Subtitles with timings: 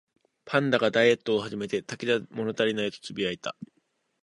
[0.45, 3.55] パンダがダイエットを始めて、「竹だけじゃ物足りない」とつぶやいた